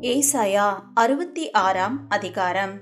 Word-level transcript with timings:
ஏசாயா 0.00 0.78
அறுபத்தி 0.94 1.50
ஆறாம் 1.50 2.08
அதிகாரம். 2.08 2.78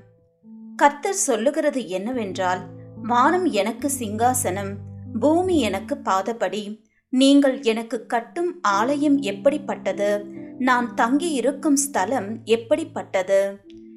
கர்த்தர் 0.77 1.15
சொல்லுகிறது 1.15 1.89
என்னவென்றால் 1.89 2.59
வானம் 3.03 3.45
எனக்கு 3.45 3.91
சிங்காசனம் 3.99 4.75
பூமி 5.21 5.61
எனக்கு 5.61 5.99
பாதபடி 6.05 6.85
நீங்கள் 7.11 7.63
எனக்கு 7.63 8.07
கட்டும் 8.07 8.59
ஆலயம் 8.63 9.19
எப்படிப்பட்டது? 9.19 10.27
நான் 10.59 10.95
தங்கி 10.95 11.31
இருக்கும் 11.31 11.77
ஸ்தலம் 11.77 12.45
எப்படிப்பட்டது? 12.45 13.57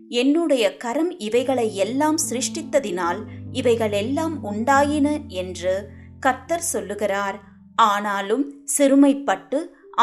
என்னுடைய 0.10 0.78
கரம் 0.78 1.20
இவைகளை 1.20 1.76
எல்லாம் 1.76 2.18
சிருஷ்டித்ததினால் 2.30 3.24
இவைகள் 3.52 3.92
எல்லாம் 3.92 4.44
உண்டாயின 4.44 5.28
என்று 5.28 5.90
கர்த்தர் 6.20 6.62
சொல்லுகிறார். 6.62 7.40
ஆனாலும் 7.76 8.66
சிறுமைப்பட்டு 8.78 9.60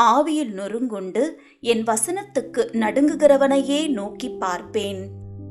ஆவியில் 0.07 0.53
நொறுங்குண்டு 0.59 1.23
என் 1.61 1.83
வசனத்துக்கு 1.83 2.63
நடுங்குகிறவனையே 2.83 3.81
நோக்கி 3.89 4.29
பார்ப்பேன். 4.43 5.01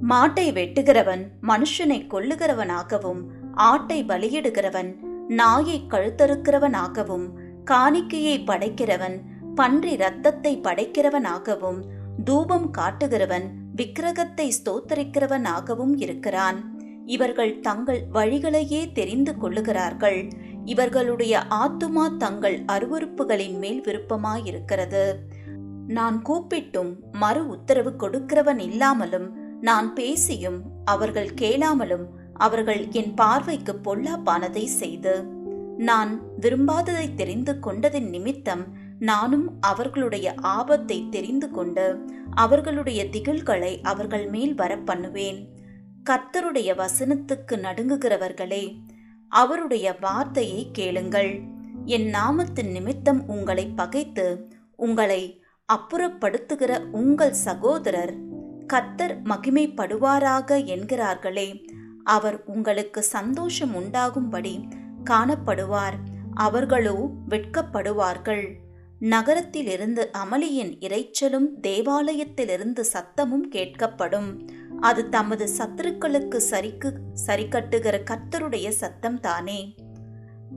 மாட்டை 0.10 0.48
வெட்டுகிறவன் 0.58 1.24
மனுஷனை 1.42 2.00
கொல்லுகிறவனாகவும் 2.14 3.22
ஆட்டை 3.70 4.00
பலியிடுகிறவன் 4.04 4.92
நாயை 5.40 5.78
கழுத்தறுக்கிறவனாகவும் 5.90 7.28
காணிக்கையை 7.66 8.36
படைக்கிறவன் 8.46 9.18
பன்றி 9.56 9.92
இரத்தத்தை 9.92 10.54
படைக்கிறவனாகவும் 10.64 11.80
தூபம் 12.24 12.68
காட்டுகிறவன் 12.78 13.48
விக்கிரகத்தை 13.76 14.48
ஸ்தோத்தரிக்கிறவனாகவும் 14.58 15.94
இருக்கிறான். 15.98 16.60
இவர்கள் 17.06 17.60
தங்கள் 17.60 18.02
வழிகளையே 18.14 18.82
தெரிந்து 18.92 19.34
கொள்ளுகிறார்கள். 19.38 20.20
இவர்களுடைய 20.68 21.34
ஆத்துமா 21.50 22.06
தங்கள் 22.18 22.58
அருவறுப்புகளின் 22.68 23.58
மேல் 23.58 23.82
விருப்பமாயிருக்கிறது. 23.82 25.06
நான் 25.88 26.18
கூப்பிட்டும் 26.26 26.92
மறு 27.12 27.42
உத்தரவு 27.48 27.92
கொடுக்கிறவன் 27.98 28.60
இல்லாமலும் 28.60 29.28
நான் 29.62 29.94
பேசியும் 29.94 30.60
அவர்கள் 30.86 31.30
கேளாமலும் 31.42 32.06
அவர்கள் 32.38 32.82
என் 32.92 33.14
பார்வைக்கு 33.14 33.74
பொல்லாப்பானதை 33.84 34.66
செய்து 34.82 35.14
நான் 35.80 36.12
விரும்பாததை 36.42 37.08
தெரிந்து 37.16 37.54
கொண்டதின் 37.60 38.10
நிமித்தம் 38.10 38.64
நானும் 39.00 39.48
அவர்களுடைய 39.62 40.28
ஆபத்தை 40.56 40.98
தெரிந்து 41.10 41.48
கொண்டு 41.52 41.86
அவர்களுடைய 42.36 43.02
திகில்களை 43.06 43.74
அவர்கள் 43.84 44.26
மேல் 44.28 44.56
வர 44.56 44.74
பண்ணுவேன் 44.78 45.40
கர்த்தருடைய 46.10 46.70
வசனத்துக்கு 46.76 47.56
நடுங்குகிறவர்களே 47.58 48.64
அவருடைய 49.30 49.96
வார்த்தையை 50.02 50.70
கேளுங்கள். 50.72 51.42
என் 51.86 52.12
நாமத்தின் 52.12 52.72
நிமித்தம் 52.72 53.28
உங்களை 53.28 53.66
பகைத்து 53.66 54.48
உங்களை 54.76 55.44
அப்புறப்படுத்துகிற 55.74 56.78
உங்கள் 56.92 57.34
சகோதரர் 57.34 58.14
கத்தர் 58.74 59.18
மகிமைப்படுவாராக 59.24 60.64
என்கிறார்களே. 60.66 61.68
அவர் 62.04 62.44
உங்களுக்கு 62.46 63.04
சந்தோஷம் 63.04 63.76
உண்டாகும்படி 63.76 64.68
காணப்படுவார். 65.04 65.98
அவர்களோ 66.34 67.10
வெட்கப்படுவார்கள். 67.30 68.54
நகரத்திலிருந்து 69.00 70.10
அமளியின் 70.12 70.78
இறைச்சலும் 70.80 71.48
தேவாலயத்திலிருந்து 71.62 72.84
சத்தமும் 72.94 73.48
கேட்கப்படும். 73.52 74.48
அது 74.82 75.10
தமது 75.10 75.50
சத்துருக்களுக்கு 75.58 76.42
சரிக்கு 76.52 76.94
சரிக்கட்டுகிற 77.26 78.04
கர்த்தருடைய 78.04 78.70
சத்தம் 78.70 79.20
தானே. 79.20 79.76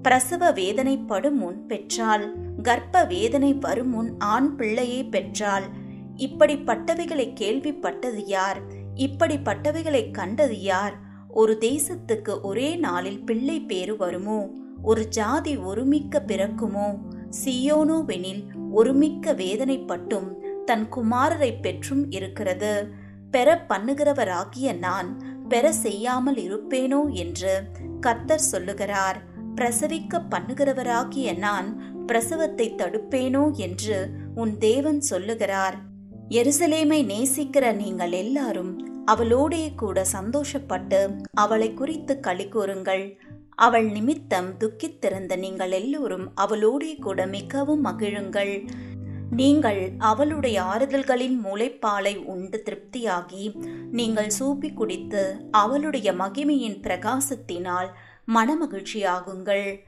பிரசவ 0.03 0.53
வேதனைப்படும் 0.53 1.33
முன் 1.33 1.67
பெற்றால் 1.67 2.35
கர்ப்ப 2.63 3.07
வேதனை 3.07 3.55
வரும் 3.55 3.91
முன் 3.91 4.15
ஆண் 4.19 4.57
பிள்ளையை 4.57 5.05
பெற்றால் 5.05 5.63
இப்படிப்பட்டவைகளை 6.17 7.33
கேள்விப்பட்டது 7.41 8.23
யார்? 8.27 8.61
இப்படிப்பட்டவைகளை 8.95 10.11
கண்டது 10.11 10.61
யார்? 10.61 10.99
ஒரு 11.29 11.59
தேசத்துக்கு 11.61 12.41
ஒரே 12.41 12.77
நாளில் 12.77 13.25
பிள்ளை 13.25 13.61
பேரு 13.61 13.97
வருமோ? 13.97 14.51
ஒரு 14.83 15.09
ஜாதி 15.09 15.57
ஒருமிக்க 15.57 16.23
பிறக்குமோ? 16.27 16.99
சியோனோவெனில் 17.45 18.45
ஒருமிக்க 18.71 19.33
வேதனைப்பட்டும் 19.33 20.35
தன் 20.65 20.93
குமாரரை 20.93 21.61
பெற்றும் 21.61 22.11
இருக்கிறது. 22.11 22.89
பெற 23.31 23.49
பண்ணுகிறவராகிய 23.69 24.69
நான் 24.79 25.11
பெற 25.49 25.73
செய்யாமல் 25.73 26.37
இருப்பேனோ 26.37 27.01
என்று 27.23 27.53
கர்த்தர் 28.01 28.49
சொல்லுகிறார். 28.53 29.19
பிரசவிக்க 29.55 30.21
பண்ணுகிறவராகிய 30.33 31.39
நான் 31.39 31.69
பிரசவத்தை 32.07 32.67
தடுப்பேனோ 32.75 33.45
என்று 33.67 33.99
உன் 34.35 34.53
தேவன் 34.59 35.01
சொல்லுகிறார். 35.01 35.77
எருசலேமை 36.31 37.01
நேசிக்கிற 37.13 37.65
நீங்கள் 37.75 38.13
எல்லாரும் 38.13 38.73
அவளோடே 39.07 39.65
கூட 39.75 39.99
சந்தோஷப்பட்டு 40.13 41.01
அவளை 41.35 41.69
குறித்து 41.75 42.15
களி 42.21 42.47
கூறுங்கள். 42.49 43.05
அவள் 43.67 43.89
நிமித்தம் 43.91 44.51
துக்கித்திருந்த 44.61 45.37
நீங்கள் 45.37 45.71
எல்லோரும் 45.71 46.27
அவளோடே 46.35 46.93
கூட 46.99 47.27
மிகவும் 47.27 47.83
மகிழுங்கள். 47.87 48.55
நீங்கள் 49.31 49.93
அவளுடைய 49.99 50.63
ஆறுதல்களின் 50.63 51.37
முளைப்பாலை 51.45 52.25
உண்டு 52.25 52.63
திருப்தியாகி 52.65 53.55
நீங்கள் 53.91 54.29
சூப்பி 54.29 54.73
குடித்து 54.73 55.37
அவளுடைய 55.51 56.13
மகிமையின் 56.13 56.79
பிரகாசத்தினால் 56.81 57.89
மனமகிழ்ச்சியாகுங்கள். 58.35 59.79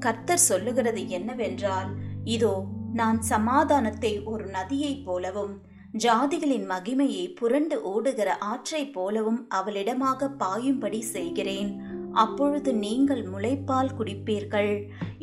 கர்த்தர் 0.00 0.38
சொல்லுகிறது 0.38 1.08
என்னவென்றால் 1.08 1.90
இதோ 2.24 2.64
நான் 2.92 3.20
சமாதானத்தை 3.22 4.22
ஒரு 4.22 4.46
நதியைப் 4.46 5.04
போலவும் 5.04 5.62
ஜாதிகளின் 5.92 6.66
மகிமையை 6.68 7.34
புரண்டு 7.34 7.82
ஓடுகிற 7.82 8.36
ஆற்றைப் 8.36 8.92
போலவும் 8.92 9.48
அவளிடமாக 9.48 10.28
பாயும்படி 10.28 11.00
செய்கிறேன். 11.00 11.85
அப்பொழுது 12.22 12.70
நீங்கள் 12.84 13.22
முளைப்பால் 13.32 13.94
குடிப்பீர்கள் 13.98 14.72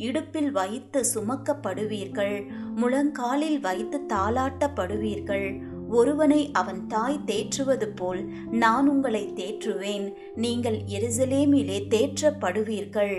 இடுப்பில் 0.06 0.50
வைத்து 0.50 1.00
சுமக்கப்படுவீர்கள் 1.14 2.36
முழங்காலில் 2.80 3.60
வைத்து 3.60 3.98
தாளாட்டப்படுவீர்கள். 4.12 5.46
ஒருவனை 5.88 6.38
அவன் 6.52 6.80
தாய் 6.86 7.18
தேற்றுவது 7.26 7.86
போல் 7.98 8.20
நான் 8.62 8.86
உங்களை 8.88 9.22
தேற்றுவேன். 9.40 10.06
நீங்கள் 10.44 10.78
எருசலேமிலே 10.96 11.78
தேற்றப்படுவீர்கள். 11.94 13.14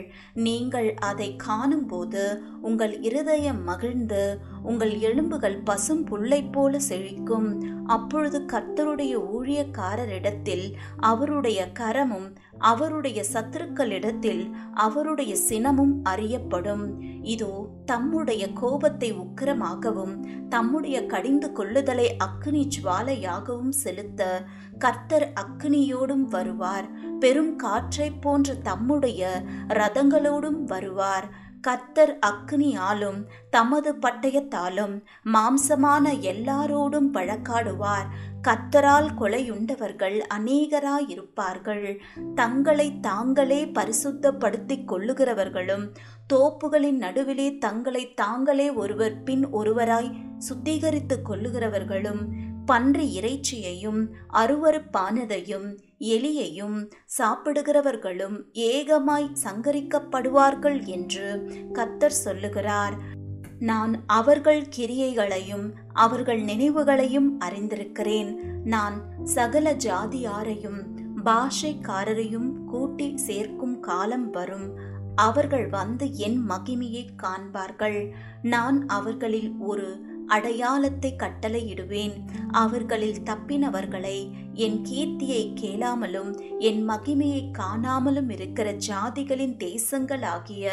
நீங்கள் 0.47 0.89
அதை 1.09 1.29
காணும்போது 1.47 2.23
உங்கள் 2.61 2.95
இருதயம் 3.01 3.61
மகிழ்ந்து 3.63 4.23
உங்கள் 4.65 4.93
எலும்புகள் 4.99 5.61
பசும் 5.63 6.03
புல்லை 6.03 6.41
போல 6.43 6.77
செழிக்கும். 6.89 7.49
அப்பொழுது 7.85 8.39
கர்த்தருடைய 8.39 9.13
ஊழியக்காரரிடத்தில் 9.35 10.73
அவருடைய 10.97 11.67
கரமும் 11.79 12.35
அவருடைய 12.57 13.23
சத்துருக்களிடத்தில் 13.33 14.43
அவருடைய 14.73 15.35
சினமும் 15.49 15.95
அறியப்படும். 16.03 16.85
இதோ 17.23 17.67
தம்முடைய 17.85 18.53
கோபத்தை 18.53 19.13
உக்கிரமாகவும் 19.13 20.47
தம்முடைய 20.49 21.05
கடிந்து 21.05 21.51
கொள்ளுதலை 21.55 22.07
அக்னி 22.17 22.69
ஜுவாலையாகவும் 22.75 23.69
செலுத்த 23.69 24.43
கர்த்தர் 24.79 25.33
அக்னியோடும் 25.41 26.25
வருவார். 26.29 26.87
பெரும் 27.19 27.55
காற்றைப் 27.55 28.21
போன்ற 28.21 28.53
தம்முடைய 28.53 29.41
ரதங்களோடும் 29.67 30.63
வருவார். 30.63 31.27
கர்த்தர் 31.65 32.13
அக்னியாலும் 32.25 33.19
தமது 33.49 33.91
பட்டயத்தாலும் 34.01 34.95
மாம்சமான 35.33 36.11
எல்லாரோடும் 36.31 37.09
வழக்காடுவார் 37.13 38.09
கத்தரால் 38.41 39.09
கொலையுண்டவர்கள் 39.19 40.17
அநேகராயிருப்பார்கள். 40.33 41.87
தங்களை 42.35 42.87
தாங்களே 42.99 43.61
பரிசுத்தப்படுத்திக் 43.65 44.87
கொள்ளுகிறவர்களும் 44.87 45.85
தோப்புகளின் 46.33 46.99
நடுவிலே 47.05 47.47
தங்களை 47.57 48.03
தாங்களே 48.13 48.67
ஒருவர் 48.71 49.17
பின் 49.23 49.45
ஒருவராய் 49.53 50.11
சுத்திகரித்துக் 50.49 51.25
கொள்ளுகிறவர்களும் 51.29 52.21
பன்றி 52.65 53.05
இறைச்சியையும் 53.19 54.01
அருவறுப்பானதையும் 54.33 55.67
எலியையும் 55.99 56.77
சாப்பிடுகிறவர்களும் 57.17 58.37
ஏகமாய் 58.53 59.27
சங்கரிக்கப்படுவார்கள் 59.43 60.85
என்று 60.85 61.27
கத்தர் 61.73 62.19
சொல்லுகிறார். 62.23 62.95
நான் 63.59 64.03
அவர்கள் 64.07 64.61
கிரியைகளையும் 64.77 65.71
அவர்கள் 65.93 66.41
நினைவுகளையும் 66.41 67.29
அறிந்திருக்கிறேன். 67.39 68.33
நான் 68.63 68.97
சகல 69.23 69.73
ஜாதியாரையும் 69.73 70.81
பாஷைக்காரரையும் 71.25 72.49
கூட்டி 72.65 73.17
சேர்க்கும் 73.17 73.79
காலம் 73.79 74.29
வரும். 74.29 74.67
அவர்கள் 75.15 75.67
வந்து 75.69 76.15
என் 76.15 76.49
மகிமையை 76.49 77.07
காண்பார்கள். 77.23 78.11
நான் 78.41 78.87
அவர்களில் 78.87 79.51
ஒரு 79.59 80.13
அடையாளத்தை 80.27 81.15
கட்டளையிடுவேன். 81.17 82.13
அவர்களில் 82.51 83.21
தப்பினவர்களை 83.23 84.29
என் 84.53 84.81
கீர்த்தியை 84.81 85.53
கேளாமலும் 85.61 86.59
என் 86.59 86.89
மகிமையை 86.89 87.51
காணாமலும் 87.51 88.29
இருக்கிற 88.29 88.73
ஜாதிகளின் 88.73 89.57
தேசங்களாகிய 89.57 90.67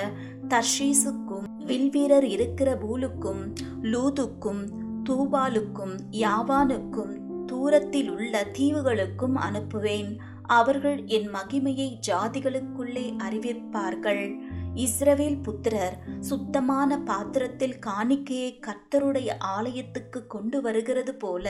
தர்ஷீசுக்கும் 0.48 1.46
வில்வீரர் 1.66 2.22
இருக்கிற 2.22 2.74
பூலுக்கும் 2.74 3.54
லூதுக்கும் 3.82 4.68
தூபாலுக்கும் 5.08 5.96
யாவானுக்கும் 6.10 7.20
தூரத்தில் 7.46 8.10
உள்ள 8.10 8.46
தீவுகளுக்கும் 8.58 9.36
அனுப்புவேன். 9.36 10.18
அவர்கள் 10.42 11.04
என் 11.04 11.30
மகிமையை 11.34 11.98
ஜாதிகளுக்குள்ளே 12.06 13.14
அறிவிப்பார்கள். 13.28 14.38
இஸ்ரவேல் 14.76 15.38
புத்திரர் 15.42 15.96
சுத்தமான 16.20 16.98
பாத்திரத்தில் 16.98 17.76
காணிக்கையை 17.86 18.50
கர்த்தருடைய 18.60 19.30
ஆலயத்துக்கு 19.56 20.26
கொண்டு 20.26 20.60
வருகிறது 20.60 21.14
போல 21.16 21.46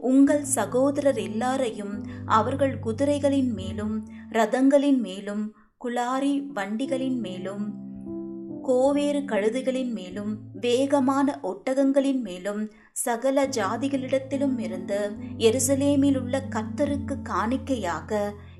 உங்கள் 0.00 0.44
சகோதரர் 0.54 1.18
எல்லாரையும் 1.18 1.94
அவர்கள் 2.26 2.76
குதிரைகளின் 2.78 3.52
மேலும் 3.54 3.96
ரதங்களின் 4.30 5.00
மேலும் 5.00 5.44
குளாரி 5.84 6.34
வண்டிகளின் 6.52 7.20
மேலும் 7.20 7.66
கோவேறு 8.62 9.20
கழுதுகளின் 9.24 9.92
மேலும் 9.92 10.30
வேகமான 10.60 11.38
ஒட்டகங்களின் 11.42 12.22
மேலும் 12.22 12.62
சகல 12.92 13.44
ஜாதிகளிடத்திலும் 13.48 14.58
இருந்து 14.58 14.98
எருசலேமில் 15.38 16.18
உள்ள 16.18 16.38
கத்தருக்கு 16.48 17.16
காணிக்கையாக 17.28 18.10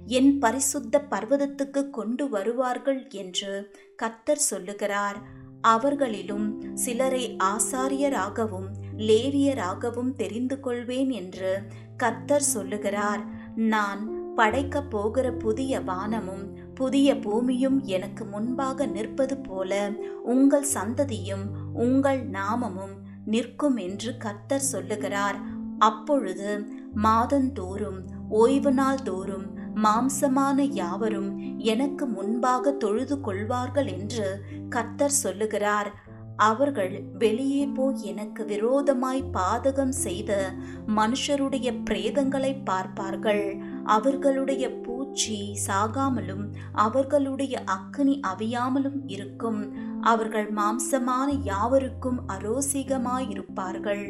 என் 0.07 0.39
பரிசுத்த 0.39 1.07
பர்வதத்துக்கு 1.11 1.91
கொண்டு 1.91 2.29
வருவார்கள் 2.29 3.09
என்று 3.09 3.75
கத்தர் 4.03 4.45
சொல்லுகிறார். 4.51 5.19
அவர்களிலும் 5.61 6.75
சிலரை 6.75 7.37
ஆசாரியராகவும் 7.45 8.69
லேவியராகவும் 8.97 10.13
தெரிந்து 10.13 10.61
கொள்வேன் 10.61 11.11
என்று 11.11 11.63
கத்தர் 12.03 12.51
சொல்லுகிறார். 12.55 13.21
நான் 13.57 14.35
படைக்கப் 14.35 14.91
போகிற 14.91 15.33
புதிய 15.33 15.81
வானமும் 15.81 16.75
புதிய 16.75 17.19
பூமியும் 17.19 17.81
எனக்கு 17.81 18.25
முன்பாக 18.25 18.87
நிற்பது 18.87 19.37
போல 19.37 19.91
உங்கள் 20.25 20.67
சந்ததியும் 20.75 21.45
உங்கள் 21.75 22.29
நாமமும் 22.29 22.95
நிற்கும் 23.25 23.77
என்று 23.77 24.17
கர்த்தர் 24.17 24.61
சொல்லுகிறார். 24.61 25.39
அப்பொழுது 25.79 26.65
மாதந்தோறும் 26.95 28.05
ஓய்வு 28.29 28.73
நாள் 28.73 29.03
தோறும் 29.03 29.55
மாம்சமான 29.83 30.63
யாவரும் 30.73 31.31
எனக்கு 31.57 32.07
முன்பாக 32.07 32.73
தொழுது 32.73 33.21
கொள்வார்கள் 33.21 33.87
என்று 33.87 34.27
கர்த்தர் 34.69 35.21
சொல்லுகிறார். 35.23 35.91
அவர்கள் 36.37 37.03
வெளியே 37.19 37.67
போய் 37.67 38.03
எனக்கு 38.03 38.45
விரோதமாய் 38.45 39.23
பாதகம் 39.33 39.95
செய்த 40.05 40.53
மனுஷருடைய 40.97 41.69
பிரேதங்களை 41.91 42.65
பார்ப்பார்கள். 42.65 43.57
அவர்களுடைய 43.85 44.71
பூச்சி 44.71 45.59
சாகாமலும் 45.67 46.45
அவர்களுடைய 46.73 47.65
அக்கினி 47.65 48.21
அவியாமலும் 48.27 49.01
இருக்கும். 49.07 49.61
அவர்கள் 50.03 50.53
மாம்சமான 50.53 51.29
யாவருக்கும் 51.43 52.21
அரோசிகமாயிருப்பார்கள். 52.29 54.07